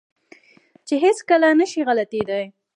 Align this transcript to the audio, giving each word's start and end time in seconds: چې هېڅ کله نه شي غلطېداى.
چې 0.87 0.95
هېڅ 1.03 1.17
کله 1.29 1.47
نه 1.59 1.65
شي 1.71 1.81
غلطېداى. 1.87 2.45